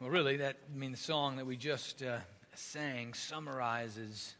[0.00, 2.18] Well, really, that I mean the song that we just uh,
[2.54, 4.36] sang summarizes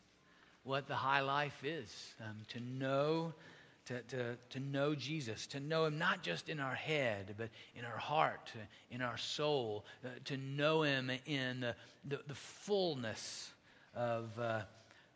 [0.63, 2.15] what the high life is.
[2.21, 3.35] Um, to know,
[3.87, 7.85] to, to, to know Jesus, to know Him not just in our head, but in
[7.85, 8.53] our heart,
[8.93, 13.51] in our soul, uh, to know Him in the, the, the fullness
[13.97, 14.31] of.
[14.39, 14.61] Uh,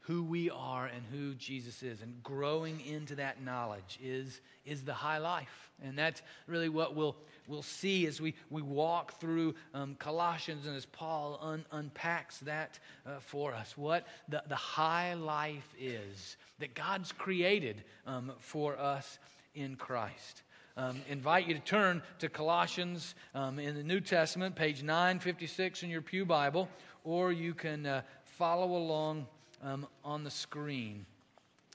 [0.03, 2.03] who we are and who Jesus is.
[2.03, 5.71] And growing into that knowledge is, is the high life.
[5.83, 7.17] And that's really what we'll,
[7.47, 12.81] we'll see as we, we walk through um, Colossians and as Paul un, unpacks that
[13.07, 13.77] uh, for us.
[13.77, 19.19] What the, the high life is that God's created um, for us
[19.55, 20.43] in Christ.
[20.77, 25.91] Um, invite you to turn to Colossians um, in the New Testament, page 956 in
[25.91, 26.69] your Pew Bible,
[27.05, 29.27] or you can uh, follow along
[29.63, 31.07] um, on the screen.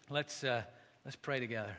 [0.10, 0.64] Let's, uh,
[1.06, 1.76] let's pray together.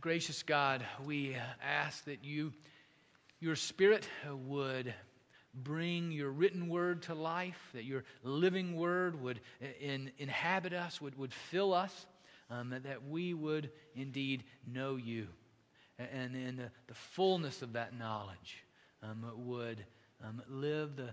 [0.00, 2.52] Gracious God, we ask that you,
[3.40, 4.08] your Spirit
[4.46, 4.94] would
[5.54, 9.40] bring your written word to life, that your living word would
[9.80, 12.06] in, inhabit us, would, would fill us,
[12.50, 15.28] um, that we would indeed know you.
[15.98, 18.64] And in the, the fullness of that knowledge,
[19.02, 19.84] um, would
[20.24, 21.12] um, live the,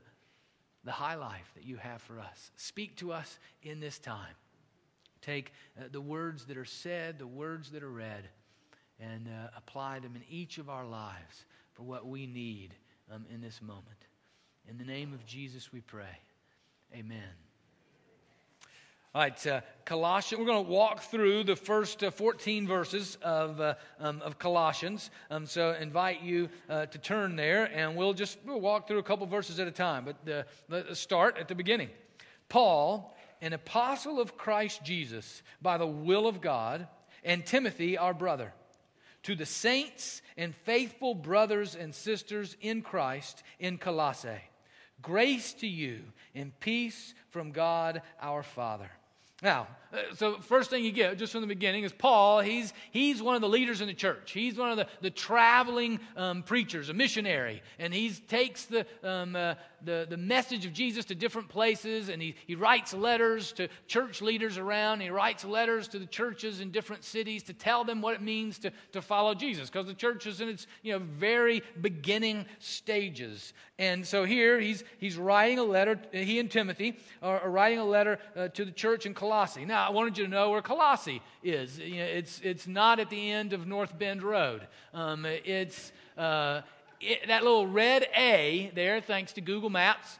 [0.83, 2.51] the high life that you have for us.
[2.55, 4.35] Speak to us in this time.
[5.21, 8.29] Take uh, the words that are said, the words that are read,
[8.99, 12.73] and uh, apply them in each of our lives for what we need
[13.13, 13.83] um, in this moment.
[14.69, 16.19] In the name of Jesus, we pray.
[16.93, 17.48] Amen.
[19.15, 20.39] All right, uh, Colossians.
[20.39, 25.09] We're going to walk through the first uh, 14 verses of, uh, um, of Colossians.
[25.31, 29.03] Um, so, invite you uh, to turn there, and we'll just we'll walk through a
[29.03, 30.05] couple verses at a time.
[30.05, 31.89] But uh, let's start at the beginning.
[32.49, 36.87] Paul, an apostle of Christ Jesus, by the will of God,
[37.23, 38.53] and Timothy, our brother,
[39.23, 44.43] to the saints and faithful brothers and sisters in Christ in Colossae.
[45.01, 46.01] Grace to you
[46.35, 48.91] and peace from God our Father.
[49.41, 52.41] Now, uh, so first thing you get just from the beginning is Paul.
[52.41, 54.31] He's, he's one of the leaders in the church.
[54.31, 57.63] He's one of the, the traveling um, preachers, a missionary.
[57.79, 62.21] And he takes the, um, uh, the, the message of Jesus to different places and
[62.21, 65.01] he, he writes letters to church leaders around.
[65.01, 68.59] He writes letters to the churches in different cities to tell them what it means
[68.59, 73.53] to, to follow Jesus because the church is in its you know, very beginning stages.
[73.79, 78.19] And so here he's, he's writing a letter, he and Timothy are, writing a letter
[78.35, 79.13] uh, to the church in
[79.65, 81.79] Now, I wanted you to know where Colossae is.
[81.81, 84.67] It's, it's not at the end of North Bend Road.
[84.93, 86.61] Um, it's uh,
[86.99, 90.19] it, that little red A there, thanks to Google Maps,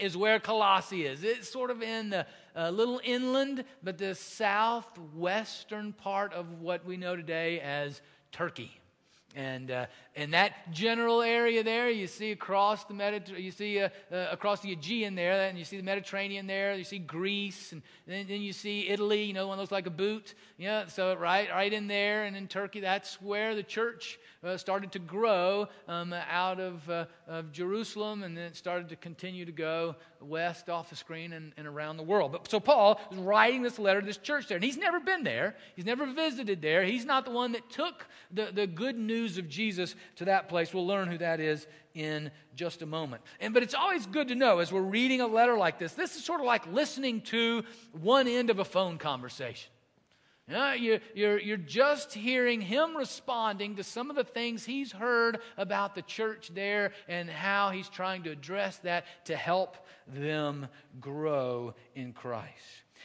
[0.00, 1.24] is where Colossae is.
[1.24, 6.96] It's sort of in the uh, little inland, but the southwestern part of what we
[6.96, 8.00] know today as
[8.30, 8.77] Turkey.
[9.38, 13.88] And uh, in that general area there, you see across the Mediter- you see uh,
[14.12, 16.74] uh, across the Aegean there, and you see the Mediterranean there.
[16.74, 19.22] You see Greece, and then, then, you see Italy.
[19.22, 20.34] You know, one looks like a boot.
[20.56, 24.90] Yeah, so right, right in there, and in Turkey, that's where the church uh, started
[24.92, 29.52] to grow um, out of, uh, of Jerusalem, and then it started to continue to
[29.52, 32.32] go west off the screen and, and around the world.
[32.32, 35.24] But so Paul is writing this letter to this church there, and he's never been
[35.24, 35.56] there.
[35.76, 36.84] He's never visited there.
[36.84, 40.72] He's not the one that took the, the good news of Jesus to that place.
[40.74, 43.22] We'll learn who that is in just a moment.
[43.40, 45.92] And but it's always good to know as we're reading a letter like this.
[45.92, 49.70] This is sort of like listening to one end of a phone conversation.
[50.48, 54.92] Uh, know, you're, you're, you're just hearing him responding to some of the things he's
[54.92, 59.76] heard about the church there and how he's trying to address that to help
[60.06, 60.68] them
[61.00, 62.48] grow in Christ.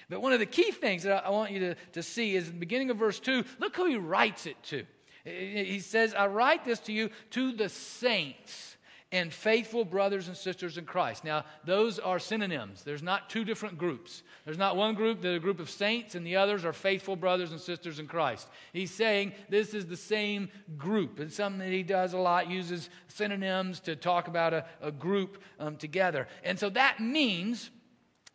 [0.10, 2.58] But one of the key things that I want you to, to see is the
[2.58, 3.44] beginning of verse 2.
[3.60, 4.86] Look who he writes it to.
[5.26, 8.73] He says, I write this to you to the saints
[9.14, 11.24] and faithful brothers and sisters in Christ.
[11.24, 12.82] Now, those are synonyms.
[12.82, 14.24] There's not two different groups.
[14.44, 17.52] There's not one group that a group of saints and the others are faithful brothers
[17.52, 18.48] and sisters in Christ.
[18.74, 21.20] He's saying this is the same group.
[21.20, 25.44] It's something that he does a lot, uses synonyms to talk about a, a group
[25.60, 26.28] um, together.
[26.44, 27.70] And so that means,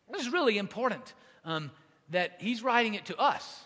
[0.09, 1.71] this is really important, um,
[2.11, 3.65] that he's writing it to us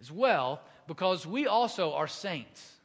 [0.00, 2.77] as well because we also are saints.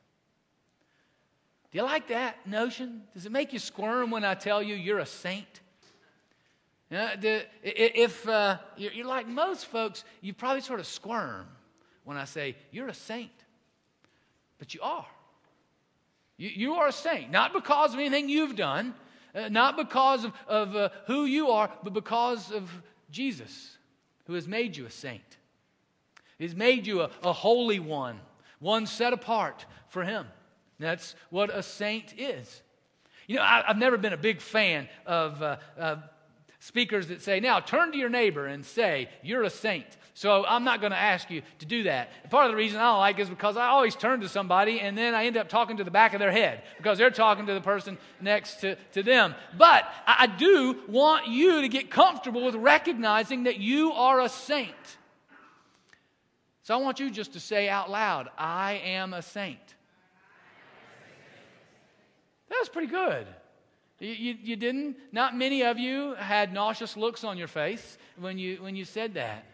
[1.73, 3.01] Do you like that notion?
[3.15, 5.61] Does it make you squirm when I tell you you're a saint?
[6.91, 7.09] You know,
[7.63, 11.47] if uh, you're like most folks, you probably sort of squirm
[12.03, 13.31] when I say you're a saint.
[14.59, 15.07] But you are.
[16.37, 18.93] You, you are a saint, not because of anything you've done,
[19.33, 22.69] uh, not because of, of uh, who you are, but because of
[23.09, 23.79] Jesus,
[24.27, 25.37] who has made you a saint.
[26.37, 28.19] He's made you a, a holy one,
[28.59, 30.27] one set apart for Him.
[30.79, 32.61] That's what a saint is.
[33.27, 35.95] You know, I, have never been a big fan of uh, uh,
[36.59, 39.85] speakers that say, now turn to your neighbor and say, you're a saint.
[40.13, 42.29] So I'm not going to ask you to do that.
[42.29, 44.97] Part of the reason I don't like is because I always turn to somebody and
[44.97, 47.53] then I end up talking to the back of their head because they're talking to
[47.53, 49.33] the person next to, to them.
[49.57, 54.29] But I, I do want you to get comfortable with recognizing that you are a
[54.29, 54.75] saint.
[56.61, 59.59] So I want you just to say out loud, I am a saint.
[62.49, 63.27] That was pretty good.
[63.99, 64.97] You, you, you, didn't?
[65.11, 69.13] Not many of you had nauseous looks on your face when you, when you said
[69.13, 69.45] that.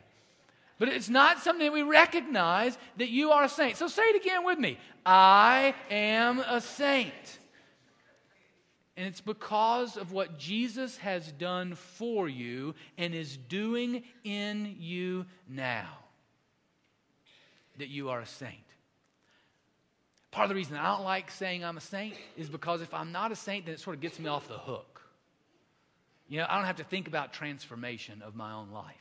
[0.79, 3.77] But it's not something that we recognize that you are a saint.
[3.77, 7.39] So say it again with me I am a saint.
[8.95, 15.25] And it's because of what Jesus has done for you and is doing in you
[15.47, 15.87] now
[17.77, 18.68] that you are a saint.
[20.31, 23.11] Part of the reason I don't like saying I'm a saint is because if I'm
[23.11, 25.01] not a saint, then it sort of gets me off the hook.
[26.27, 28.95] You know, I don't have to think about transformation of my own life.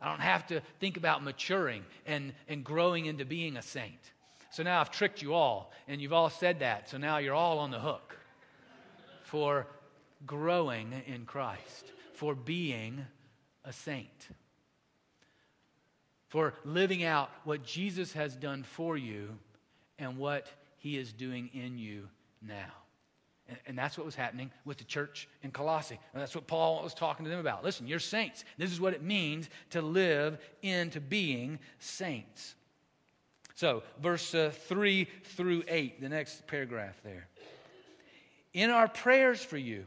[0.00, 4.00] I don't have to think about maturing and, and growing into being a saint.
[4.50, 6.90] So now I've tricked you all, and you've all said that.
[6.90, 8.18] So now you're all on the hook
[9.22, 9.68] for
[10.26, 13.06] growing in Christ, for being
[13.64, 14.28] a saint,
[16.28, 19.38] for living out what Jesus has done for you
[19.98, 20.46] and what
[20.78, 22.08] he is doing in you
[22.40, 22.72] now.
[23.48, 25.98] And, and, that's what was happening with the church in Colossae.
[26.12, 27.64] And that's what Paul was talking to them about.
[27.64, 28.44] Listen, you're saints.
[28.56, 32.54] This is what it means to live into being saints.
[33.54, 35.06] So, verse uh, 3
[35.36, 37.28] through 8, the next paragraph there.
[38.54, 39.84] In our prayers for you,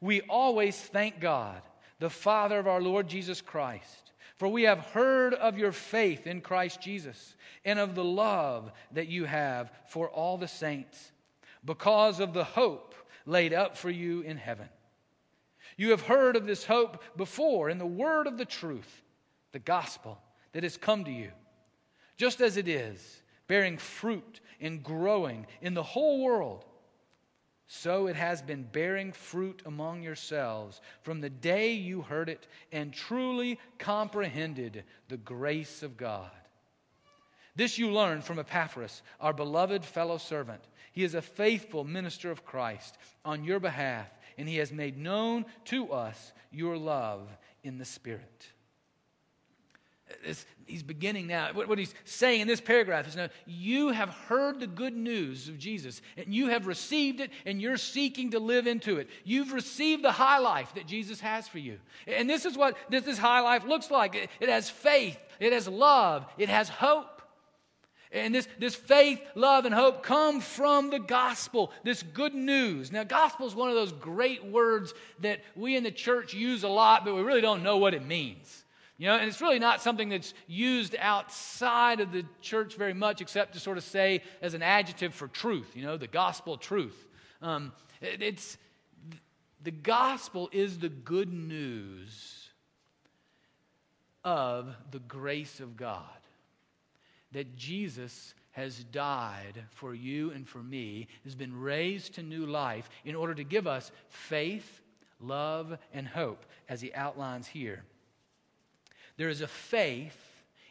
[0.00, 1.60] we always thank God,
[1.98, 4.09] the Father of our Lord Jesus Christ,
[4.40, 9.06] for we have heard of your faith in Christ Jesus and of the love that
[9.06, 11.12] you have for all the saints
[11.62, 12.94] because of the hope
[13.26, 14.70] laid up for you in heaven.
[15.76, 19.02] You have heard of this hope before in the word of the truth,
[19.52, 20.18] the gospel
[20.52, 21.32] that has come to you,
[22.16, 26.64] just as it is, bearing fruit and growing in the whole world.
[27.72, 32.92] So it has been bearing fruit among yourselves from the day you heard it and
[32.92, 36.32] truly comprehended the grace of God.
[37.54, 40.64] This you learned from Epaphras, our beloved fellow servant.
[40.90, 45.46] He is a faithful minister of Christ on your behalf, and he has made known
[45.66, 47.28] to us your love
[47.62, 48.48] in the Spirit.
[50.66, 51.50] He's beginning now.
[51.52, 55.48] What, what, he's saying in this paragraph is now, you have heard the good news
[55.48, 59.08] of Jesus, and you have received it, and you're seeking to live into it.
[59.24, 61.78] You've received the high life that Jesus has for you.
[62.06, 65.52] And this is what this, this high life looks like it, it has faith, it
[65.52, 67.20] has love, it has hope.
[68.12, 72.90] And this, this faith, love, and hope come from the gospel, this good news.
[72.90, 76.68] Now, gospel is one of those great words that we in the church use a
[76.68, 78.59] lot, but we really don't know what it means.
[79.00, 83.22] You know, and it's really not something that's used outside of the church very much,
[83.22, 87.06] except to sort of say as an adjective for truth, you know, the gospel truth.
[87.40, 88.58] Um, it, it's
[89.62, 92.50] the gospel is the good news
[94.22, 96.04] of the grace of God
[97.32, 102.90] that Jesus has died for you and for me, has been raised to new life
[103.06, 104.82] in order to give us faith,
[105.20, 107.82] love, and hope, as he outlines here.
[109.20, 110.18] There is a faith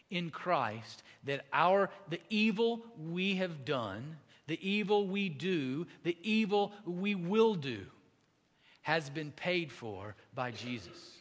[0.10, 6.72] in Christ that our the evil we have done, the evil we do, the evil
[6.84, 7.86] we will do
[8.82, 11.12] has been paid for by Jesus.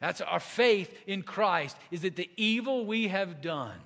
[0.00, 3.78] That's our faith in Christ is that the evil we have done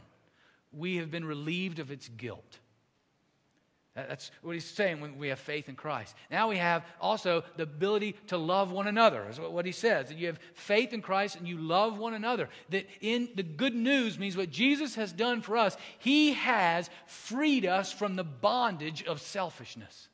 [0.72, 2.58] we have been relieved of its guilt.
[4.06, 6.14] That's what he's saying when we have faith in Christ.
[6.30, 10.08] Now we have also the ability to love one another, is what he says.
[10.08, 12.48] That you have faith in Christ and you love one another.
[12.70, 17.66] That in the good news means what Jesus has done for us, he has freed
[17.66, 20.08] us from the bondage of selfishness.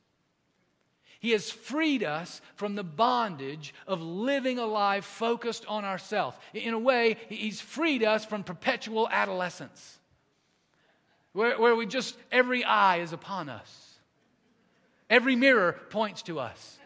[1.19, 6.37] He has freed us from the bondage of living a life focused on ourselves.
[6.53, 9.99] In a way, he's freed us from perpetual adolescence
[11.35, 13.99] where, where we just, every eye is upon us,
[15.09, 16.79] every mirror points to us.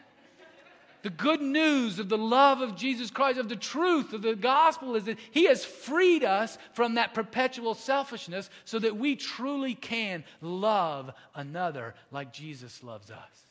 [1.01, 4.95] The good news of the love of Jesus Christ, of the truth of the gospel,
[4.95, 10.25] is that He has freed us from that perpetual selfishness so that we truly can
[10.41, 13.47] love another like Jesus loves us.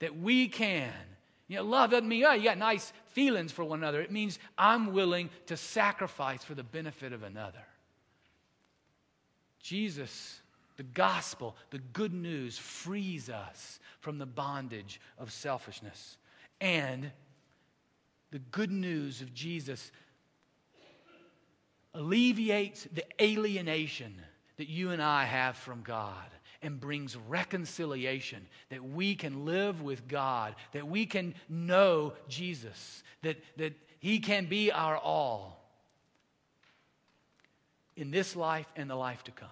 [0.00, 0.90] That we can.
[1.46, 4.00] You know, love doesn't mean, oh, you got nice feelings for one another.
[4.00, 7.62] It means I'm willing to sacrifice for the benefit of another.
[9.70, 10.40] Jesus
[10.78, 16.16] The gospel, the good news, frees us from the bondage of selfishness.
[16.60, 17.12] And
[18.32, 19.92] the good news of Jesus
[21.94, 24.14] alleviates the alienation
[24.56, 26.26] that you and I have from God
[26.62, 33.36] and brings reconciliation, that we can live with God, that we can know Jesus, that,
[33.58, 35.62] that He can be our all
[37.94, 39.48] in this life and the life to come.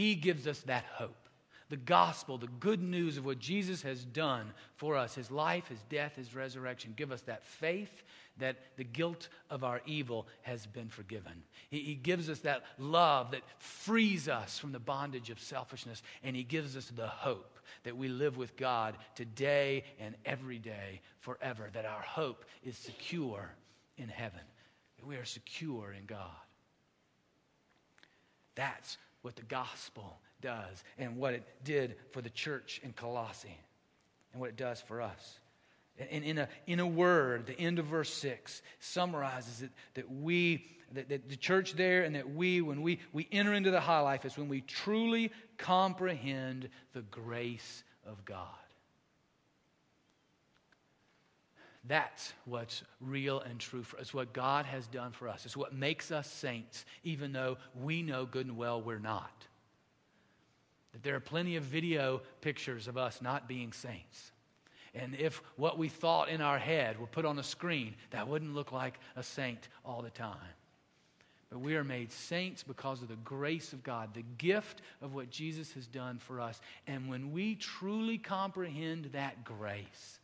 [0.00, 1.28] He gives us that hope.
[1.68, 5.82] The gospel, the good news of what Jesus has done for us, his life, his
[5.90, 8.02] death, his resurrection, give us that faith
[8.38, 11.42] that the guilt of our evil has been forgiven.
[11.68, 16.34] He, he, gives us that love that frees us from the bondage of selfishness, and
[16.34, 21.68] He gives us the hope that we live with God today and every day forever,
[21.74, 23.50] that our hope is secure
[23.98, 24.40] in heaven,
[24.96, 26.30] that we are secure in God.
[28.54, 33.58] That's what the gospel does and what it did for the church in Colossae
[34.32, 35.38] and what it does for us.
[36.10, 40.64] And in a, in a word, the end of verse 6 summarizes it that we,
[40.92, 44.00] that, that the church there, and that we, when we, we enter into the high
[44.00, 48.46] life, is when we truly comprehend the grace of God.
[51.88, 54.02] That's what's real and true for us.
[54.02, 55.46] It's what God has done for us.
[55.46, 59.46] It's what makes us saints, even though we know good and well we're not.
[60.92, 64.32] That there are plenty of video pictures of us not being saints.
[64.94, 68.54] And if what we thought in our head were put on a screen, that wouldn't
[68.54, 70.36] look like a saint all the time.
[71.48, 75.30] But we are made saints because of the grace of God, the gift of what
[75.30, 76.60] Jesus has done for us.
[76.86, 80.19] And when we truly comprehend that grace,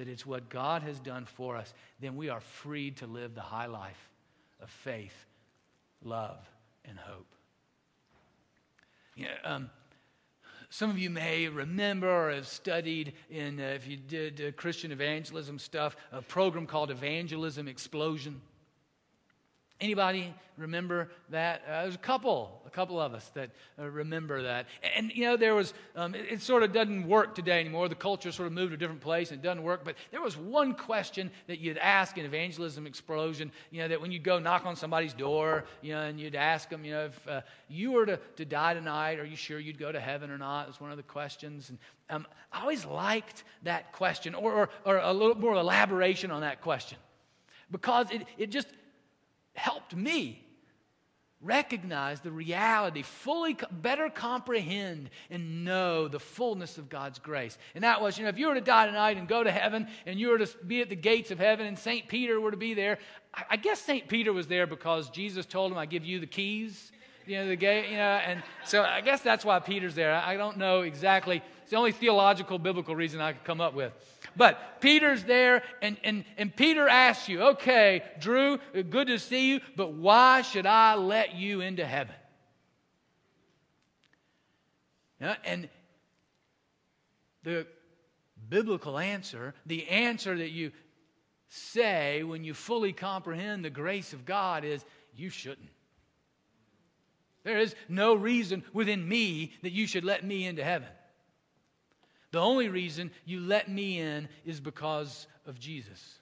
[0.00, 3.42] that it's what God has done for us, then we are freed to live the
[3.42, 4.08] high life
[4.62, 5.12] of faith,
[6.02, 6.38] love,
[6.86, 7.26] and hope.
[9.14, 9.70] You know, um,
[10.70, 14.90] some of you may remember or have studied in, uh, if you did uh, Christian
[14.90, 18.40] evangelism stuff, a program called Evangelism Explosion.
[19.80, 21.62] Anybody remember that?
[21.66, 24.66] Uh, there's a couple, a couple of us that uh, remember that.
[24.82, 27.88] And, and, you know, there was, um, it, it, sort of doesn't work today anymore.
[27.88, 29.84] The culture sort of moved to a different place and it doesn't work.
[29.84, 34.12] But there was one question that you'd ask in Evangelism Explosion, you know, that when
[34.12, 37.28] you go knock on somebody's door, you know, and you'd ask them, you know, if
[37.28, 40.36] uh, you were to, to die tonight, are you sure you'd go to heaven or
[40.36, 40.64] not?
[40.64, 41.70] It was one of the questions.
[41.70, 41.78] And
[42.10, 46.60] um, I always liked that question or, or, or a little more elaboration on that
[46.60, 46.98] question
[47.70, 48.68] because it, it just
[49.60, 50.42] helped me
[51.42, 57.56] recognize the reality, fully, better comprehend and know the fullness of God's grace.
[57.74, 59.88] And that was, you know, if you were to die tonight and go to heaven
[60.04, 62.08] and you were to be at the gates of heaven and St.
[62.08, 62.98] Peter were to be there,
[63.48, 64.06] I guess St.
[64.08, 66.92] Peter was there because Jesus told him, I give you the keys,
[67.26, 70.14] you know, the gate, you know, and so I guess that's why Peter's there.
[70.14, 71.42] I don't know exactly.
[71.62, 73.92] It's the only theological, biblical reason I could come up with.
[74.40, 78.56] But Peter's there, and, and, and Peter asks you, okay, Drew,
[78.88, 82.14] good to see you, but why should I let you into heaven?
[85.20, 85.68] And
[87.42, 87.66] the
[88.48, 90.72] biblical answer, the answer that you
[91.48, 94.82] say when you fully comprehend the grace of God is
[95.14, 95.68] you shouldn't.
[97.44, 100.88] There is no reason within me that you should let me into heaven.
[102.32, 106.18] The only reason you let me in is because of Jesus.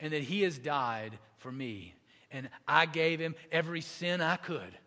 [0.00, 1.94] And that he has died for me.
[2.30, 4.78] And I gave him every sin I could.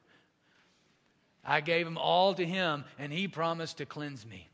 [1.44, 4.48] I gave him all to him, and he promised to cleanse me.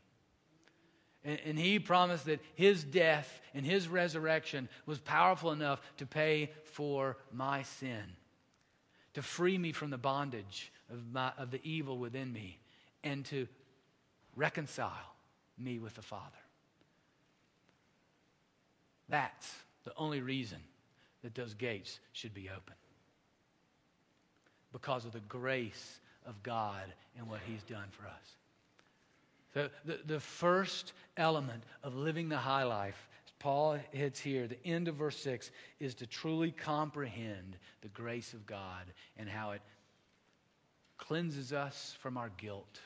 [1.24, 6.52] And, and, he promised that his death and his resurrection was powerful enough to pay
[6.64, 8.04] for my sin,
[9.14, 12.58] to free me from the bondage of, my, of the evil within me,
[13.02, 13.48] and to
[14.38, 15.14] reconcile
[15.58, 16.24] me with the Father.
[19.08, 19.52] That's
[19.84, 20.58] the only reason
[21.22, 22.74] that those gates should be open.
[24.72, 26.84] Because of the grace of God
[27.18, 28.36] and what He's done for us.
[29.54, 34.88] So, the, the first element of living the high life, Paul hits here, the end
[34.88, 38.84] of verse 6, is to truly comprehend the grace of God
[39.16, 39.62] and how it
[40.98, 42.80] cleanses us from our guilt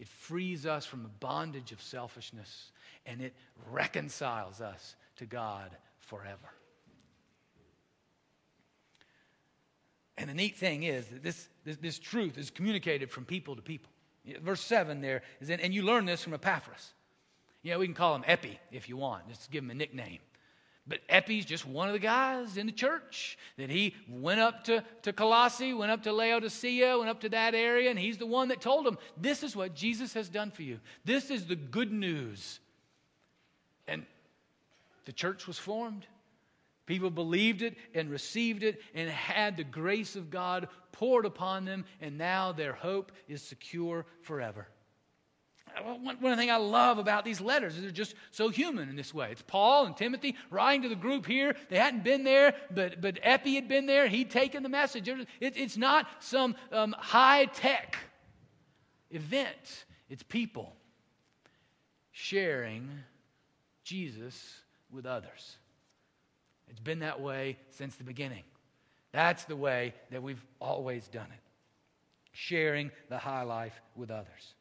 [0.00, 2.72] it frees us from the bondage of selfishness
[3.04, 3.34] and it
[3.70, 6.48] reconciles us to God forever.
[10.16, 13.62] And the neat thing is that this, this, this truth is communicated from people to
[13.62, 13.90] people.
[14.42, 16.92] Verse 7 there is, and you learn this from Epaphras.
[17.62, 20.20] Know, we can call him Epi if you want, just give him a nickname.
[20.86, 24.82] But Epi's just one of the guys in the church that he went up to,
[25.02, 28.48] to Colossae, went up to Laodicea, went up to that area, and he's the one
[28.48, 30.80] that told them, This is what Jesus has done for you.
[31.04, 32.60] This is the good news.
[33.86, 34.06] And
[35.04, 36.06] the church was formed.
[36.86, 41.84] People believed it and received it and had the grace of God poured upon them,
[42.00, 44.66] and now their hope is secure forever.
[45.82, 48.88] One, one of the thing I love about these letters is they're just so human
[48.88, 49.30] in this way.
[49.30, 51.56] It's Paul and Timothy writing to the group here.
[51.68, 54.08] They hadn't been there, but, but Epi had been there.
[54.08, 55.08] He'd taken the message.
[55.08, 57.96] It, it's not some um, high tech
[59.10, 60.76] event, it's people
[62.12, 62.88] sharing
[63.82, 64.60] Jesus
[64.90, 65.56] with others.
[66.68, 68.44] It's been that way since the beginning.
[69.12, 71.40] That's the way that we've always done it
[72.32, 74.54] sharing the high life with others.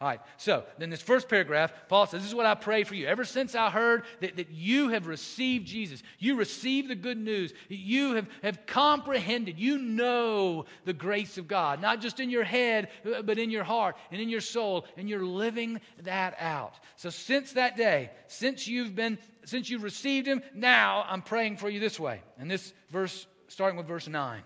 [0.00, 2.94] All right, so then this first paragraph, Paul says, This is what I pray for
[2.94, 3.06] you.
[3.06, 7.52] Ever since I heard that, that you have received Jesus, you received the good news,
[7.68, 12.88] you have, have comprehended, you know the grace of God, not just in your head,
[13.04, 16.80] uh, but in your heart and in your soul, and you're living that out.
[16.96, 21.68] So since that day, since you've been, since you've received Him, now I'm praying for
[21.68, 22.22] you this way.
[22.38, 24.40] And this verse, starting with verse 9.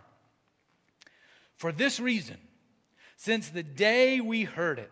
[1.59, 2.39] For this reason,
[3.17, 4.91] since the day we heard it,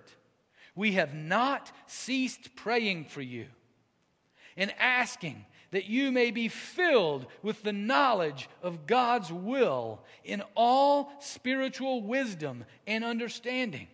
[0.75, 3.47] we have not ceased praying for you
[4.57, 11.13] and asking that you may be filled with the knowledge of God's will in all
[11.21, 13.89] spiritual wisdom and understanding.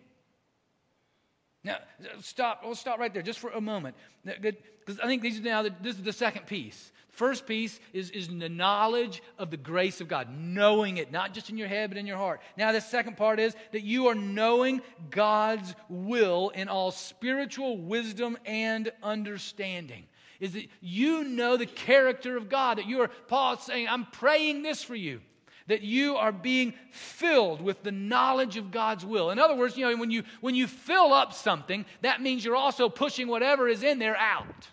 [1.63, 1.77] Now,
[2.21, 2.61] stop.
[2.63, 3.95] We'll stop right there just for a moment.
[4.23, 6.91] Because I think these are now this is the second piece.
[7.19, 11.49] First piece is, is the knowledge of the grace of God, knowing it, not just
[11.49, 12.39] in your head, but in your heart.
[12.55, 18.37] Now, the second part is that you are knowing God's will in all spiritual wisdom
[18.45, 20.05] and understanding.
[20.39, 24.61] Is that you know the character of God, that you are, Paul saying, I'm praying
[24.61, 25.19] this for you
[25.67, 29.29] that you are being filled with the knowledge of God's will.
[29.29, 32.55] In other words, you know, when you when you fill up something, that means you're
[32.55, 34.69] also pushing whatever is in there out.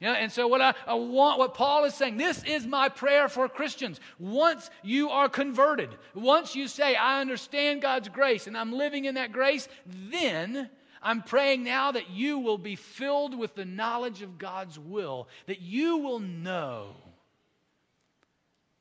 [0.00, 3.28] Know, and so what I, I, want, what Paul is saying, this is my prayer
[3.28, 4.00] for Christians.
[4.18, 9.16] Once you are converted, once you say, I understand God's grace and I'm living in
[9.16, 10.70] that grace, then
[11.02, 15.60] I'm praying now that you will be filled with the knowledge of God's will, that
[15.60, 16.96] you will know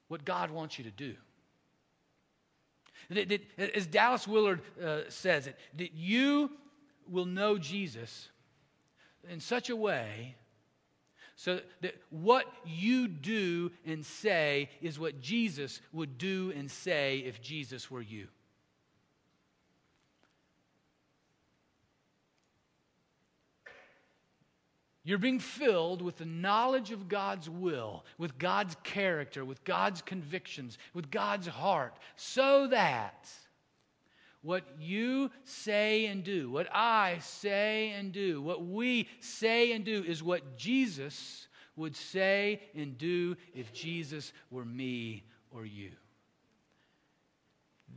[0.07, 1.15] what God wants you to do.
[3.09, 6.51] That, that, as Dallas Willard uh, says it, that you
[7.09, 8.29] will know Jesus
[9.29, 10.35] in such a way
[11.39, 17.39] so that what you do and say is what Jesus would do and say if
[17.39, 18.27] Jesus were you.
[25.05, 30.77] You're being filled with the knowledge of God's will, with God's character, with God's convictions,
[30.93, 33.29] with God's heart, so that
[34.41, 40.03] what you say and do, what I say and do, what we say and do
[40.03, 45.91] is what Jesus would say and do if Jesus were me or you.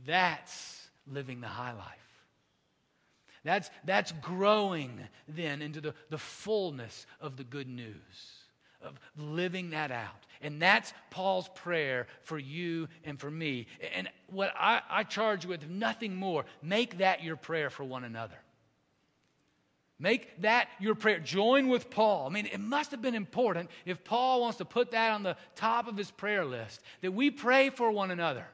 [0.05, 1.99] That's living the high life.
[3.43, 8.42] That's, that's growing then into the, the fullness of the good news,
[8.83, 10.25] of living that out.
[10.41, 13.67] And that's Paul's prayer for you and for me.
[13.95, 18.03] And what I, I charge you with, nothing more, make that your prayer for one
[18.03, 18.35] another.
[19.99, 21.19] Make that your prayer.
[21.19, 22.27] Join with Paul.
[22.27, 25.37] I mean, it must have been important if Paul wants to put that on the
[25.55, 28.45] top of his prayer list that we pray for one another.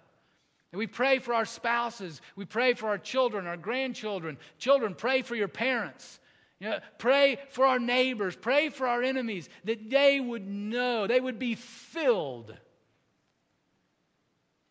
[0.72, 2.22] That we pray for our spouses.
[2.36, 4.38] We pray for our children, our grandchildren.
[4.60, 6.20] Children, pray for your parents.
[6.60, 11.22] You know, pray for our neighbors, pray for our enemies, that they would know, they
[11.22, 12.54] would be filled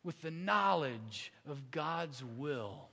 [0.05, 2.89] with the knowledge of God's will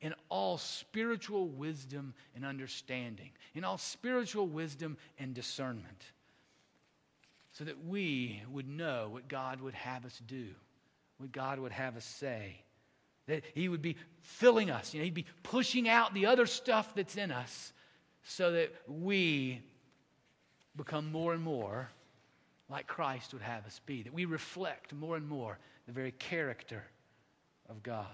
[0.00, 6.04] in all spiritual wisdom and understanding, in all spiritual wisdom and discernment,
[7.52, 10.48] so that we would know what God would have us do,
[11.18, 12.60] what God would have us say.
[13.28, 16.94] That He would be filling us, you know, He'd be pushing out the other stuff
[16.94, 17.72] that's in us
[18.24, 19.60] so that we
[20.76, 21.88] become more and more
[22.68, 26.82] like Christ would have us be, that we reflect more and more the very character
[27.68, 28.06] of God.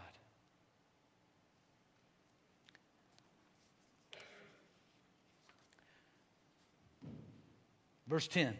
[8.08, 8.56] Verse 10.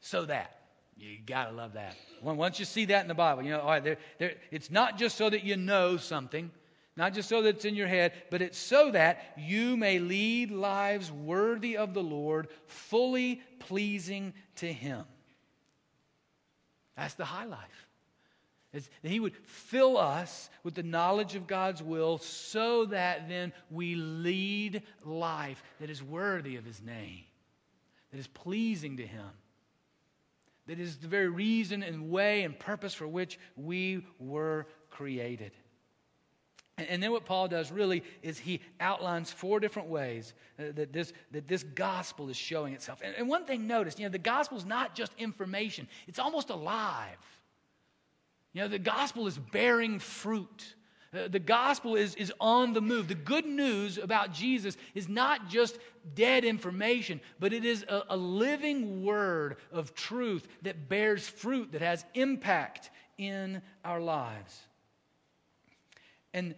[0.00, 0.60] So that.
[0.96, 1.96] You got to love that.
[2.22, 4.96] Once you see that in the Bible, you know, all right, there, there, it's not
[4.96, 6.50] just so that you know something,
[6.96, 10.50] Not just so that it's in your head, but it's so that you may lead
[10.50, 15.04] lives worthy of the Lord, fully pleasing to Him.
[16.96, 17.88] That's the high life.
[18.72, 23.52] It's that He would fill us with the knowledge of God's will so that then
[23.70, 27.24] we lead life that is worthy of His name,
[28.12, 29.30] that is pleasing to Him,
[30.66, 35.50] that is the very reason and way and purpose for which we were created.
[36.76, 41.12] And then what Paul does really is he outlines four different ways uh, that, this,
[41.30, 43.00] that this gospel is showing itself.
[43.02, 47.18] And, one thing notice, you know, the gospel is not just information, it's almost alive.
[48.52, 50.74] You know, the gospel is bearing fruit.
[51.12, 53.06] Uh, the gospel is, is on the move.
[53.06, 55.78] The good news about Jesus is not just
[56.14, 61.82] dead information, but it is a, a living word of truth that bears fruit, that
[61.82, 64.60] has impact in our lives.
[66.32, 66.56] And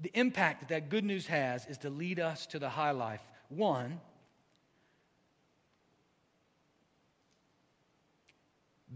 [0.00, 3.22] the impact that that good news has is to lead us to the high life.
[3.48, 4.00] One,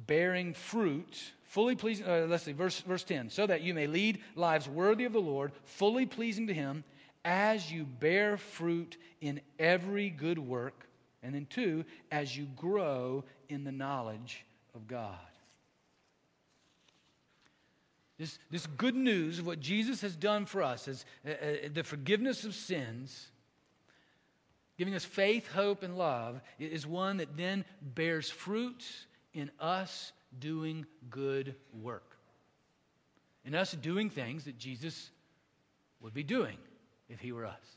[0.07, 4.21] bearing fruit, fully pleasing, uh, let's see, verse, verse 10, so that you may lead
[4.35, 6.85] lives worthy of the Lord, fully pleasing to Him,
[7.25, 10.87] as you bear fruit in every good work.
[11.23, 15.17] And then two, as you grow in the knowledge of God.
[18.21, 21.35] This, this good news of what Jesus has done for us is uh, uh,
[21.73, 23.31] the forgiveness of sins,
[24.77, 28.85] giving us faith, hope, and love, is one that then bears fruit
[29.33, 32.19] in us doing good work.
[33.47, 35.11] In us doing things that Jesus
[36.03, 36.59] would be doing
[37.09, 37.77] if he were us.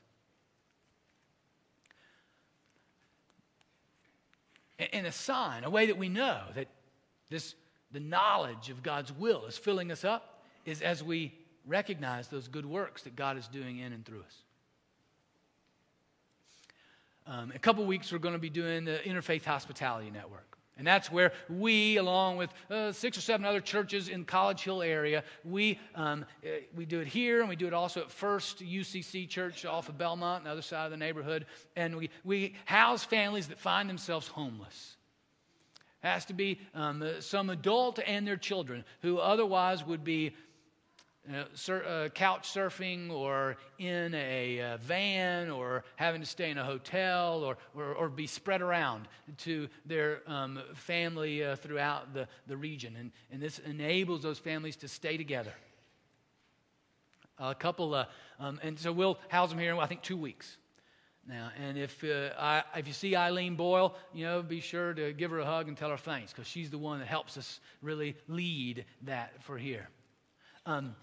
[4.91, 6.67] And a sign, a way that we know that
[7.29, 7.55] this,
[7.93, 10.31] the knowledge of God's will is filling us up
[10.65, 11.33] is as we
[11.65, 14.43] recognize those good works that God is doing in and through us.
[17.25, 20.57] Um, a couple weeks, we're going to be doing the Interfaith Hospitality Network.
[20.77, 24.81] And that's where we, along with uh, six or seven other churches in College Hill
[24.81, 28.59] area, we, um, uh, we do it here and we do it also at First
[28.59, 31.45] UCC Church off of Belmont, on the other side of the neighborhood.
[31.75, 34.97] And we, we house families that find themselves homeless
[36.03, 40.33] It has to be um, some adult and their children who otherwise would be
[41.53, 46.63] sur- uh, couch surfing or in a uh, van or having to stay in a
[46.63, 49.07] hotel or, or, or be spread around
[49.37, 52.95] to their um, family uh, throughout the, the region.
[52.97, 55.53] And, and this enables those families to stay together.
[57.39, 58.05] A couple, uh,
[58.39, 60.57] um, and so we'll house them here in, I think, two weeks.
[61.27, 65.13] Now, and if, uh, I, if you see Eileen Boyle, you know, be sure to
[65.13, 67.61] give her a hug and tell her thanks because she's the one that helps us
[67.81, 69.87] really lead that for here.
[70.65, 70.95] Um,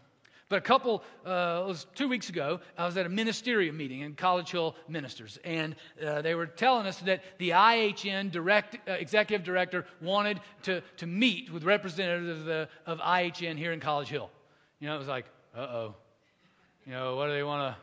[0.50, 4.00] but a couple, uh, it was two weeks ago, I was at a ministerial meeting
[4.00, 8.94] in College Hill Ministers, and uh, they were telling us that the IHN direct, uh,
[8.94, 14.08] executive director wanted to, to meet with representatives of, the, of IHN here in College
[14.08, 14.28] Hill.
[14.80, 15.94] You know, it was like, uh oh.
[16.84, 17.80] You know, what do they want to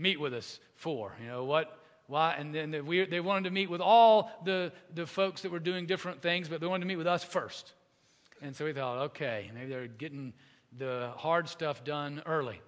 [0.00, 1.16] meet with us for?
[1.20, 2.36] You know, what, why?
[2.38, 5.86] And then we, they wanted to meet with all the, the folks that were doing
[5.86, 7.72] different things, but they wanted to meet with us first.
[8.40, 10.32] And so we thought, okay, maybe they're getting
[10.78, 12.60] the hard stuff done early.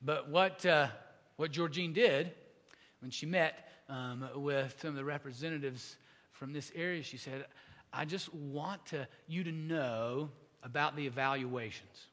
[0.00, 0.88] But what, uh,
[1.36, 2.32] what Georgine did
[3.00, 5.96] when she met um, with some of the representatives
[6.32, 7.46] from this area, she said,
[7.92, 10.30] I just want to, you to know
[10.62, 12.06] about the evaluations.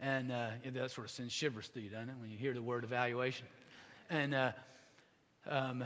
[0.00, 2.62] And uh, that sort of sends shivers through you, doesn't it, when you hear the
[2.62, 3.46] word evaluation?
[4.08, 4.52] And uh,
[5.48, 5.84] um,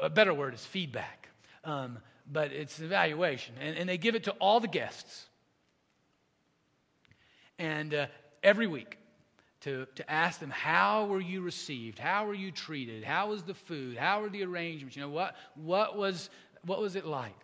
[0.00, 1.28] a better word is feedback.
[1.64, 1.98] Um,
[2.30, 3.54] but it's evaluation.
[3.60, 5.26] And, and they give it to all the guests
[7.62, 8.06] and uh,
[8.42, 8.98] every week
[9.60, 11.96] to, to ask them, how were you received?
[11.96, 13.04] How were you treated?
[13.04, 13.96] How was the food?
[13.96, 14.96] How were the arrangements?
[14.96, 16.28] You know, what, what, was,
[16.66, 17.36] what was it like?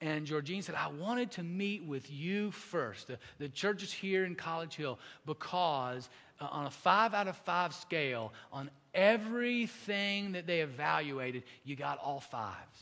[0.00, 4.34] And Georgine said, I wanted to meet with you first, the, the churches here in
[4.34, 6.08] College Hill, because
[6.40, 11.98] uh, on a five out of five scale, on everything that they evaluated, you got
[11.98, 12.80] all fives.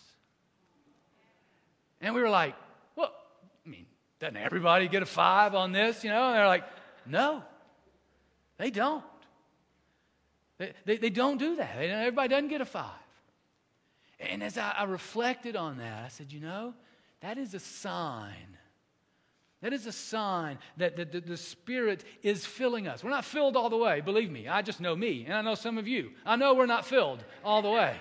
[2.00, 2.54] And we were like,
[4.24, 6.02] doesn't everybody get a five on this?
[6.02, 6.64] You know, and they're like,
[7.04, 7.42] no,
[8.56, 9.04] they don't.
[10.56, 11.76] They, they, they don't do that.
[11.76, 12.90] They, everybody doesn't get a five.
[14.18, 16.72] And as I, I reflected on that, I said, you know,
[17.20, 18.56] that is a sign.
[19.60, 23.04] That is a sign that the, the, the, Spirit is filling us.
[23.04, 24.48] We're not filled all the way, believe me.
[24.48, 26.12] I just know me, and I know some of you.
[26.24, 27.94] I know we're not filled all the way.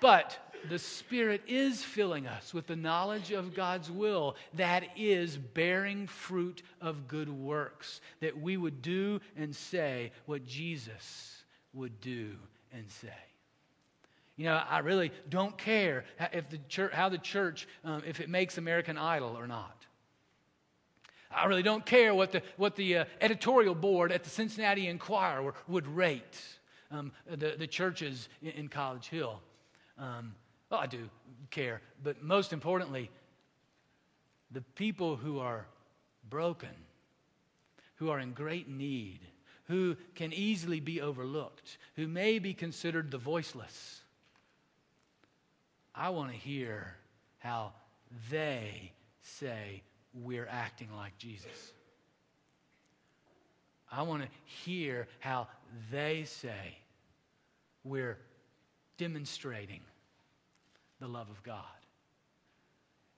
[0.00, 6.06] But the Spirit is filling us with the knowledge of God's will that is bearing
[6.06, 12.36] fruit of good works, that we would do and say what Jesus would do
[12.72, 13.08] and say.
[14.36, 18.28] You know, I really don't care if the church, how the church, um, if it
[18.28, 19.86] makes American Idol or not.
[21.30, 25.54] I really don't care what the, what the uh, editorial board at the Cincinnati Enquirer
[25.66, 26.40] would rate
[26.90, 29.40] um, the, the churches in, in College Hill.
[29.98, 30.34] Um,
[30.70, 31.08] well, I do
[31.50, 33.10] care, but most importantly,
[34.50, 35.66] the people who are
[36.28, 36.68] broken,
[37.96, 39.20] who are in great need,
[39.64, 44.00] who can easily be overlooked, who may be considered the voiceless.
[45.94, 46.96] I want to hear
[47.38, 47.72] how
[48.30, 51.72] they say we're acting like Jesus.
[53.90, 55.46] I want to hear how
[55.90, 56.78] they say
[57.84, 58.18] we're
[58.98, 59.80] demonstrating
[61.04, 61.64] the love of God.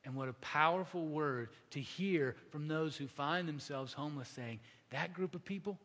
[0.05, 4.59] And what a powerful word to hear from those who find themselves homeless saying,
[4.91, 5.79] that group of people,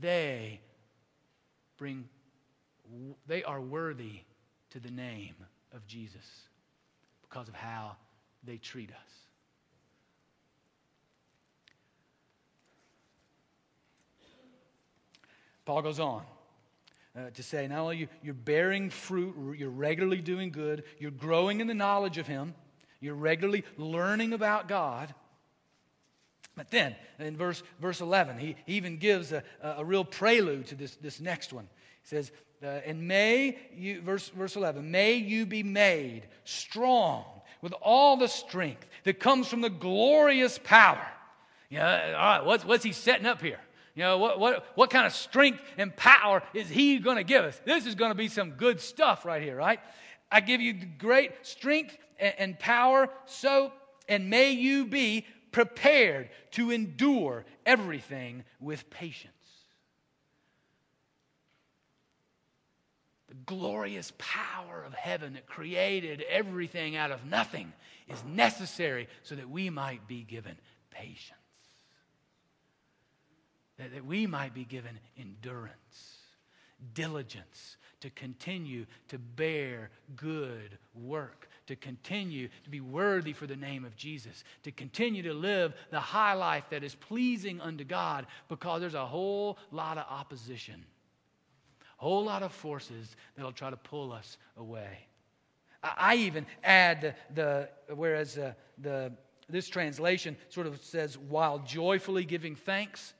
[0.00, 0.60] they
[1.76, 2.08] bring,
[3.26, 4.20] they are worthy
[4.70, 5.34] to the name
[5.74, 6.24] of Jesus
[7.22, 7.94] because of how
[8.44, 8.96] they treat us.
[15.66, 16.22] Paul goes on
[17.18, 21.60] uh, to say not only you, you're bearing fruit, you're regularly doing good, you're growing
[21.60, 22.54] in the knowledge of Him,
[23.00, 25.14] you're regularly learning about God.
[26.56, 30.74] But then, in verse, verse 11, he, he even gives a, a real prelude to
[30.74, 31.68] this, this next one.
[32.02, 37.24] He says, uh, And may you, verse, verse 11, may you be made strong
[37.62, 41.06] with all the strength that comes from the glorious power.
[41.70, 43.60] Know, all right, what's, what's he setting up here?
[43.98, 47.44] You know, what, what, what kind of strength and power is he going to give
[47.44, 47.60] us?
[47.64, 49.80] This is going to be some good stuff right here, right?
[50.30, 53.72] I give you great strength and, and power, so,
[54.08, 59.32] and may you be prepared to endure everything with patience.
[63.26, 67.72] The glorious power of heaven that created everything out of nothing
[68.06, 70.56] is necessary so that we might be given
[70.92, 71.34] patience
[73.78, 76.18] that, that we might be given endurance,
[76.94, 83.84] diligence to continue to bear good work, to continue to be worthy for the name
[83.84, 88.80] of Jesus, to continue to live the high life that is pleasing unto God because
[88.80, 90.84] there's a whole lot of opposition,
[92.00, 95.08] a whole lot of forces that'll try to pull us away.
[95.82, 99.12] I even add the, the whereas uh, the,
[99.48, 103.14] this translation sort of says, while joyfully giving thanks.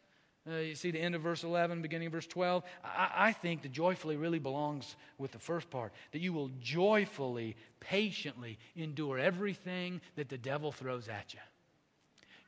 [0.49, 2.63] Uh, you see the end of verse 11, beginning of verse 12.
[2.85, 7.57] I, I think the joyfully really belongs with the first part that you will joyfully,
[7.81, 11.41] patiently endure everything that the devil throws at you.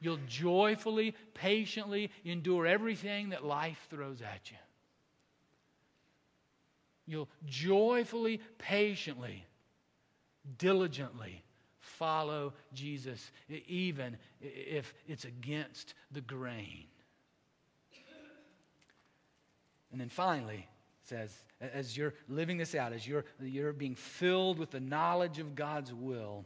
[0.00, 4.56] You'll joyfully, patiently endure everything that life throws at you.
[7.06, 9.44] You'll joyfully, patiently,
[10.56, 11.42] diligently
[11.80, 13.30] follow Jesus,
[13.66, 16.86] even if it's against the grain.
[19.92, 20.66] And then finally,
[21.04, 25.54] says, as you're living this out, as you're, you're being filled with the knowledge of
[25.54, 26.44] God's will,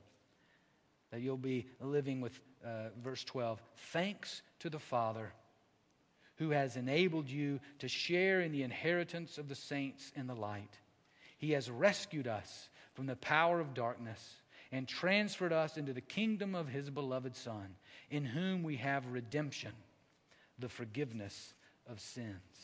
[1.11, 5.33] that you'll be living with, uh, verse 12, thanks to the Father
[6.37, 10.79] who has enabled you to share in the inheritance of the saints in the light.
[11.39, 14.37] He has rescued us from the power of darkness
[14.73, 17.77] and transferred us into the kingdom of his beloved Son,
[18.11, 19.73] in whom we have redemption,
[20.59, 21.55] the forgiveness
[21.89, 22.64] of sins.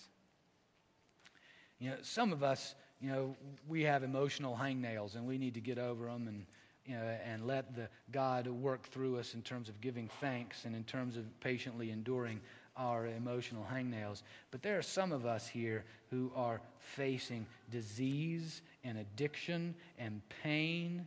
[1.81, 3.35] You know, some of us, you know,
[3.67, 6.45] we have emotional hangnails and we need to get over them and,
[6.85, 10.77] you know, and let the God work through us in terms of giving thanks and
[10.77, 12.41] in terms of patiently enduring
[12.77, 14.23] our emotional hangnails.
[14.51, 21.07] But there are some of us here who are facing disease and addiction and pain,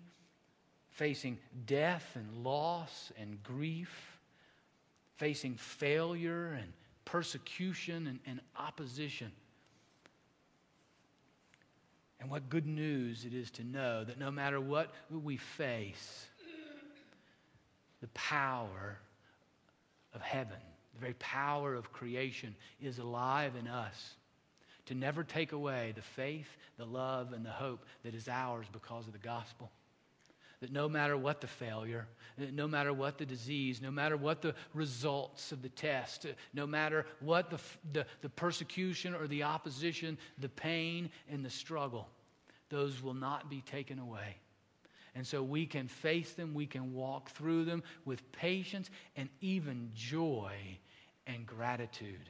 [0.90, 4.20] facing death and loss and grief,
[5.18, 6.74] facing failure and
[7.06, 9.32] persecution and, and opposition.
[12.24, 16.26] And what good news it is to know that no matter what we face,
[18.00, 18.98] the power
[20.14, 20.56] of heaven,
[20.94, 24.16] the very power of creation is alive in us
[24.86, 29.06] to never take away the faith, the love, and the hope that is ours because
[29.06, 29.70] of the gospel.
[30.64, 34.56] That no matter what the failure, no matter what the disease, no matter what the
[34.74, 37.60] results of the test, no matter what the,
[37.92, 42.08] the, the persecution or the opposition, the pain and the struggle,
[42.70, 44.38] those will not be taken away.
[45.16, 49.92] And so we can face them, we can walk through them with patience and even
[49.94, 50.54] joy
[51.28, 52.30] and gratitude.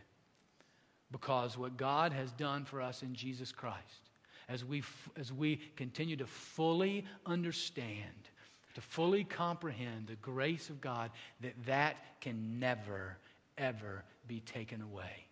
[1.12, 4.10] Because what God has done for us in Jesus Christ,
[4.50, 4.84] as we,
[5.18, 8.30] as we continue to fully understand,
[8.76, 13.18] to fully comprehend the grace of God, that that can never,
[13.58, 15.28] ever be taken away.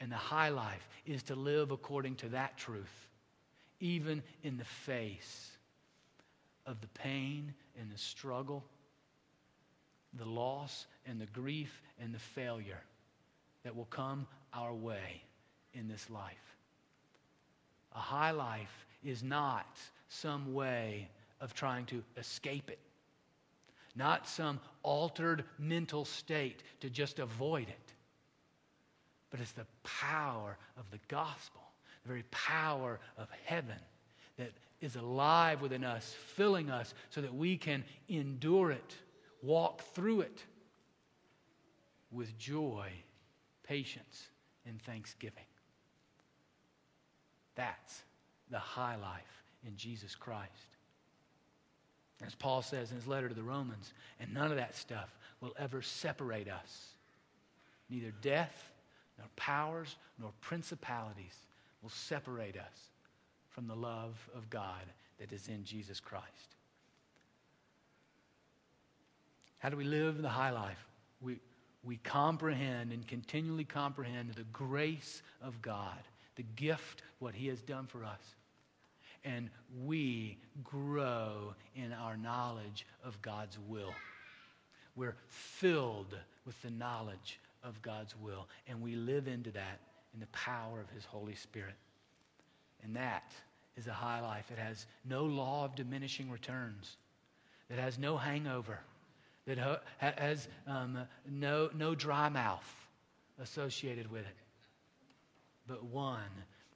[0.00, 3.08] And the high life is to live according to that truth,
[3.80, 5.50] even in the face
[6.66, 8.64] of the pain and the struggle,
[10.14, 12.82] the loss and the grief and the failure
[13.64, 15.22] that will come our way
[15.74, 16.57] in this life.
[17.92, 21.08] A high life is not some way
[21.40, 22.78] of trying to escape it,
[23.94, 27.92] not some altered mental state to just avoid it,
[29.30, 31.60] but it's the power of the gospel,
[32.02, 33.78] the very power of heaven
[34.36, 38.96] that is alive within us, filling us so that we can endure it,
[39.42, 40.44] walk through it
[42.10, 42.88] with joy,
[43.64, 44.28] patience,
[44.66, 45.44] and thanksgiving.
[47.58, 48.02] That's
[48.50, 50.48] the high life in Jesus Christ.
[52.24, 55.54] As Paul says in his letter to the Romans, and none of that stuff will
[55.58, 56.90] ever separate us.
[57.90, 58.70] Neither death,
[59.18, 61.34] nor powers, nor principalities
[61.82, 62.90] will separate us
[63.50, 64.84] from the love of God
[65.18, 66.26] that is in Jesus Christ.
[69.58, 70.86] How do we live the high life?
[71.20, 71.40] We,
[71.82, 75.98] we comprehend and continually comprehend the grace of God,
[76.38, 78.20] the gift, what He has done for us.
[79.24, 79.50] And
[79.84, 83.92] we grow in our knowledge of God's will.
[84.96, 89.80] We're filled with the knowledge of God's will, and we live into that
[90.14, 91.74] in the power of His Holy Spirit.
[92.82, 93.32] And that
[93.76, 94.50] is a high life.
[94.50, 96.96] It has no law of diminishing returns,
[97.68, 98.78] that has no hangover,
[99.46, 99.58] that
[99.98, 100.98] has um,
[101.28, 102.88] no, no dry mouth
[103.42, 104.36] associated with it,
[105.68, 106.22] but one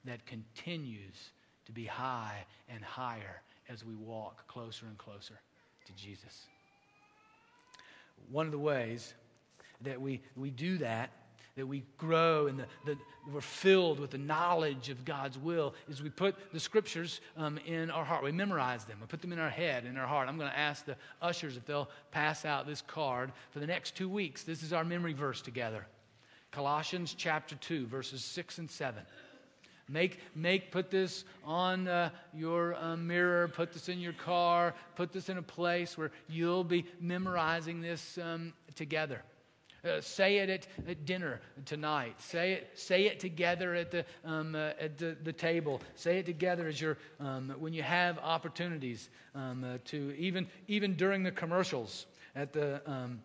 [0.05, 1.31] that continues
[1.65, 5.39] to be high and higher as we walk closer and closer
[5.85, 6.45] to Jesus.
[8.31, 9.13] One of the ways
[9.81, 11.11] that we, we do that
[11.55, 12.97] that we grow and the, the,
[13.31, 17.91] we're filled with the knowledge of God's will is we put the scriptures um, in
[17.91, 18.23] our heart.
[18.23, 18.97] We memorize them.
[18.99, 20.27] We put them in our head, in our heart.
[20.27, 23.95] I'm going to ask the ushers if they'll pass out this card for the next
[23.95, 24.41] two weeks.
[24.43, 25.85] This is our memory verse together
[26.53, 29.01] Colossians chapter 2, verses 6 and 7.
[29.89, 35.11] Make, make, put this on uh, your uh, mirror, put this in your car, put
[35.11, 39.23] this in a place where you'll be memorizing this um, together.
[39.83, 42.21] Uh, say it at, at, dinner tonight.
[42.21, 45.81] Say it, say it together at, the, um, uh, at the, the, table.
[45.95, 50.93] Say it together as you're, um, when you have opportunities um, uh, to, even, even
[50.93, 53.21] during the commercials, at the, um,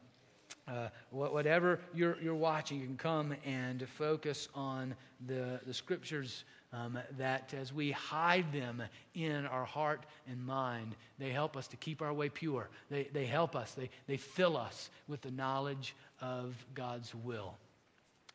[0.68, 4.94] uh, whatever you're, you're watching, you can come and focus on
[5.26, 8.82] the, the scriptures um, that as we hide them
[9.14, 12.68] in our heart and mind, they help us to keep our way pure.
[12.90, 17.54] They, they help us, they, they fill us with the knowledge of God's will.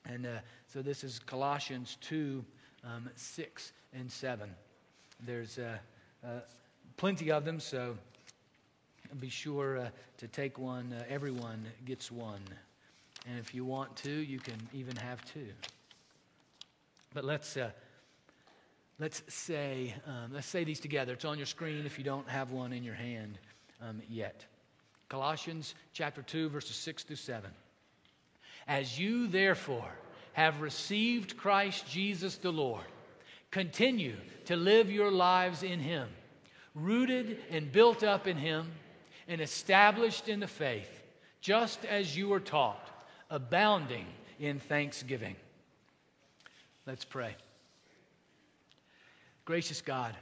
[0.06, 2.43] And uh, so this is Colossians 2
[2.84, 4.50] um, 6 and 7.
[5.26, 5.78] There's uh,
[6.26, 6.28] uh,
[6.98, 7.96] plenty of them, so
[9.19, 10.93] be sure uh, to take one.
[10.93, 12.41] Uh, everyone gets one.
[13.28, 15.47] And if you want to, you can even have two.
[17.13, 17.69] But let's uh,
[18.99, 21.13] Let's say, um, let's say these together.
[21.13, 23.39] It's on your screen if you don't have one in your hand
[23.82, 24.45] um, yet.
[25.10, 27.49] Colossians chapter 2, verses 6 through 7.
[28.67, 29.91] As you therefore
[30.34, 32.86] have received Christ Jesus the Lord,
[33.52, 36.08] continue to live your lives in him,
[36.76, 38.71] rooted and built up in him,
[39.27, 40.89] and established in the faith,
[41.41, 42.89] just as you were taught,
[43.29, 44.05] abounding
[44.39, 45.36] in thanksgiving.
[46.86, 47.36] Let's pray.
[49.45, 50.15] Gracious God,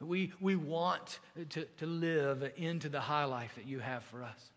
[0.00, 1.18] we, we want
[1.50, 4.50] to, to live into the high life that you have for us.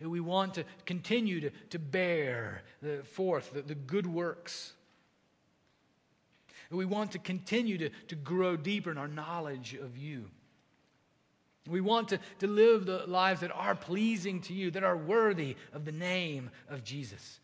[0.00, 4.72] We want to continue to, to bear the, forth the, the good works.
[6.70, 10.30] We want to continue to, to grow deeper in our knowledge of you.
[11.68, 15.56] We want to, to live the lives that are pleasing to you, that are worthy
[15.72, 17.40] of the name of Jesus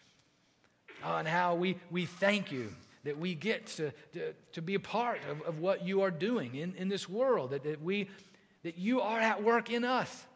[1.02, 2.72] ah, And how we, we thank you
[3.04, 6.54] that we get to, to, to be a part of, of what you are doing
[6.54, 8.08] in, in this world, that, that, we,
[8.62, 10.26] that you are at work in us.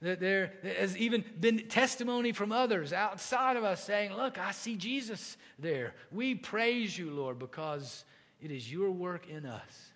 [0.00, 4.76] That there has even been testimony from others outside of us saying, Look, I see
[4.76, 5.94] Jesus there.
[6.12, 8.04] We praise you, Lord, because
[8.40, 9.90] it is your work in us.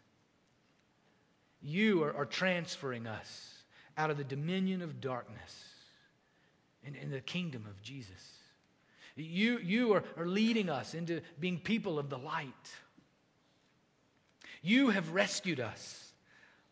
[1.63, 3.63] You are, are transferring us
[3.97, 5.69] out of the dominion of darkness
[6.85, 8.33] in, in the kingdom of Jesus.
[9.15, 12.49] You, you are, are leading us into being people of the light.
[14.63, 16.13] You have rescued us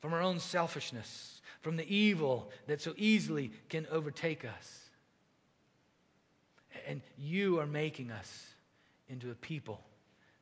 [0.01, 4.81] from our own selfishness, from the evil that so easily can overtake us.
[6.87, 8.47] And you are making us
[9.09, 9.81] into a people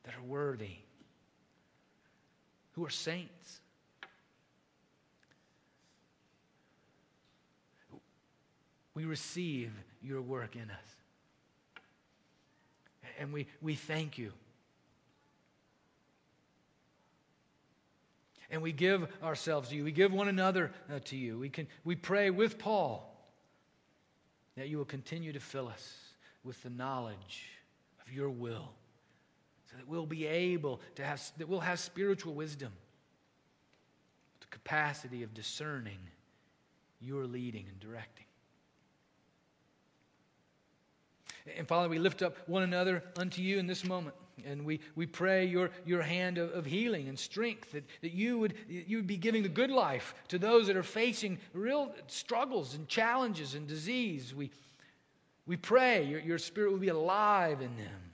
[0.03, 0.77] that are worthy,
[2.73, 3.59] who are saints.
[8.93, 10.95] We receive your work in us.
[13.19, 14.31] And we, we thank you.
[18.51, 19.83] And we give ourselves to you.
[19.83, 21.37] We give one another uh, to you.
[21.37, 23.05] We, can, we pray with Paul
[24.57, 25.95] that you will continue to fill us
[26.43, 27.45] with the knowledge
[28.05, 28.71] of your will
[29.69, 32.71] so that we'll be able to have, that we'll have spiritual wisdom,
[34.39, 35.99] the capacity of discerning
[36.99, 38.25] your leading and directing.
[41.57, 44.15] And Father, we lift up one another unto you in this moment.
[44.45, 48.39] And we, we pray your, your hand of, of, healing and strength, that, that you,
[48.39, 52.75] would, you would be giving the good life to those that are facing real struggles
[52.75, 54.33] and challenges and disease.
[54.33, 54.51] We,
[55.45, 58.09] we pray your, your spirit will be alive in them.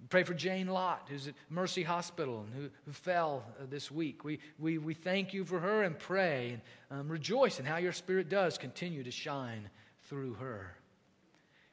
[0.00, 3.90] We pray for Jane Lott, who's at Mercy Hospital and who, who fell uh, this
[3.90, 4.24] week.
[4.24, 6.58] We, we, we thank you for her and pray
[6.90, 9.70] and um, rejoice in how your spirit does continue to shine
[10.02, 10.76] through her.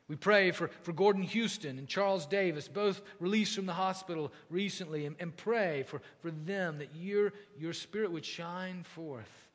[0.10, 5.06] We pray for, for Gordon Houston and Charles Davis, both released from the hospital recently,
[5.06, 9.48] and, and pray for, for them that your, your spirit would shine forth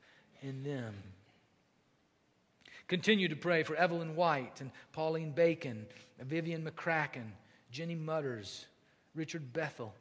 [0.42, 0.94] in them.
[2.86, 5.86] Continue to pray for Evelyn White and Pauline Bacon,
[6.20, 7.32] Vivian McCracken,
[7.72, 8.66] Jenny Mudders,
[9.16, 9.92] Richard Bethel,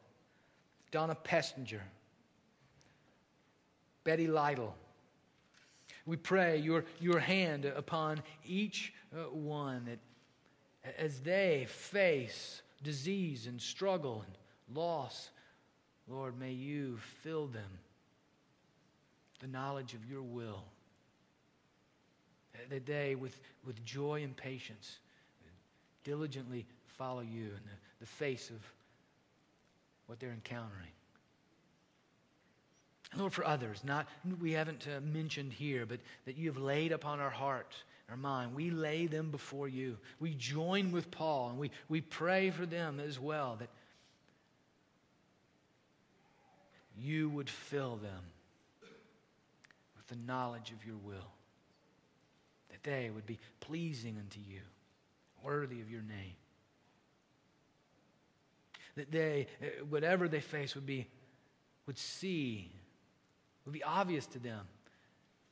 [0.92, 1.80] Donna Pestinger,
[4.04, 4.76] Betty Lytle.
[6.06, 9.98] We pray your, your hand upon each uh, one that
[10.98, 15.30] as they face disease and struggle and loss,
[16.08, 17.78] Lord, may you fill them
[19.40, 20.64] the knowledge of your will.
[22.70, 24.98] That they, with, with joy and patience,
[26.04, 26.66] diligently
[26.98, 28.62] follow you in the, the face of
[30.06, 30.92] what they're encountering.
[33.16, 34.08] Lord, for others, not
[34.40, 37.74] we haven't uh, mentioned here, but that you have laid upon our heart
[38.10, 38.54] our mind.
[38.54, 39.96] We lay them before you.
[40.20, 43.70] We join with Paul and we, we pray for them as well that
[46.96, 48.22] you would fill them
[49.96, 51.32] with the knowledge of your will,
[52.70, 54.60] that they would be pleasing unto you,
[55.42, 56.36] worthy of your name.
[58.96, 61.08] That they, uh, whatever they face, would be,
[61.86, 62.70] would see,
[63.64, 64.60] would be obvious to them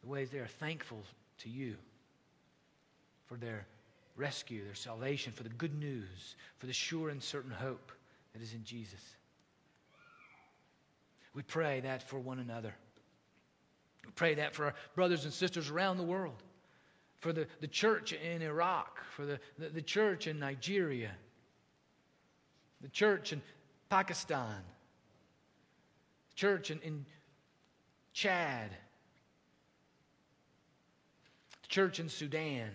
[0.02, 1.02] the ways they are thankful
[1.38, 1.76] to you
[3.32, 3.66] for their
[4.14, 7.90] rescue, their salvation, for the good news, for the sure and certain hope
[8.34, 9.00] that is in Jesus.
[11.34, 12.74] We pray that for one another.
[14.04, 16.42] We pray that for our brothers and sisters around the world,
[17.20, 21.12] for the, the church in Iraq, for the, the, the church in Nigeria,
[22.82, 23.40] the church in
[23.88, 24.60] Pakistan,
[26.28, 27.06] the church in, in
[28.12, 28.68] Chad,
[31.62, 32.70] the church in Sudan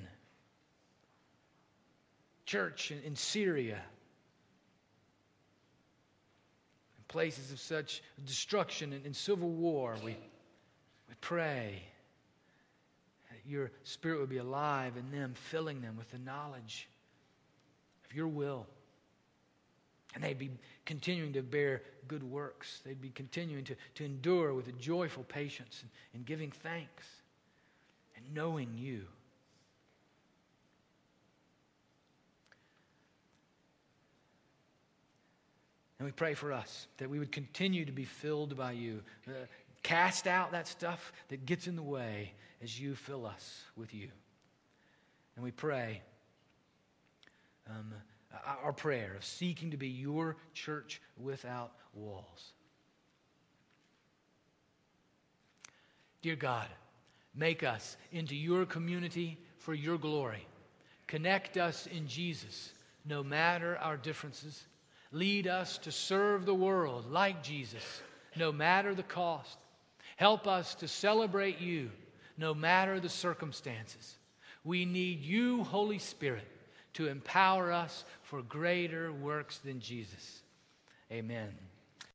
[2.48, 3.76] church in, in Syria,
[6.98, 9.96] in places of such destruction and, and civil war.
[10.04, 10.18] We,
[11.08, 11.84] we pray
[13.30, 16.90] that your spirit would be alive in them, filling them with the knowledge
[18.10, 18.66] of your will.
[20.16, 20.50] And they'd be
[20.86, 22.82] continuing to bear good works.
[22.84, 27.06] They'd be continuing to, to endure with a joyful patience and, and giving thanks
[28.16, 29.06] and knowing you.
[36.00, 39.02] And we pray for us that we would continue to be filled by you.
[39.28, 39.32] Uh,
[39.84, 44.10] cast out that stuff that gets in the way as you fill us with you.
[45.36, 46.02] And we pray
[47.70, 47.94] um,
[48.64, 52.54] our prayer of seeking to be your church without walls.
[56.22, 56.68] Dear God,
[57.36, 60.46] make us into your community for your glory.
[61.08, 62.74] Connect us in Jesus,
[63.06, 64.66] no matter our differences
[65.12, 68.02] Lead us to serve the world like Jesus,
[68.36, 69.58] no matter the cost.
[70.16, 71.92] Help us to celebrate you,
[72.38, 74.18] no matter the circumstances.
[74.64, 76.48] We need you, Holy Spirit,
[76.94, 80.42] to empower us for greater works than Jesus.
[81.12, 81.54] Amen.